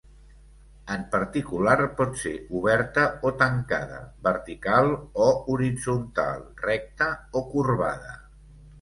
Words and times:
En 0.95 1.03
particular, 1.15 1.75
pot 1.99 2.17
ser 2.21 2.33
oberta 2.61 3.05
o 3.31 3.33
tancada, 3.43 4.01
vertical 4.31 4.93
o 5.29 5.31
horitzontal, 5.55 6.45
recta 6.69 7.15
o 7.43 7.49
corbada. 7.55 8.23